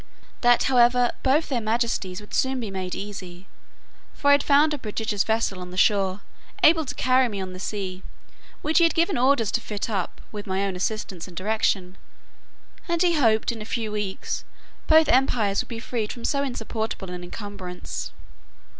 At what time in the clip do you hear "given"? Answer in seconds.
8.95-9.15